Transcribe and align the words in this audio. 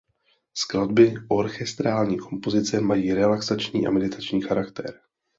Skladby 0.57 1.13
orchestrální 1.29 2.17
kompozice 2.17 2.81
mají 2.81 3.13
relaxační 3.13 3.87
a 3.87 3.91
meditační 3.91 4.41
charakter. 4.41 5.01